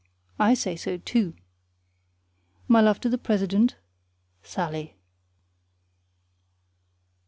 I 0.39 0.55
say 0.55 0.75
so, 0.75 0.97
too. 0.97 1.35
My 2.67 2.81
love 2.81 2.99
to 3.01 3.07
the 3.09 3.19
president, 3.19 3.75
SALLIE. 4.41 4.95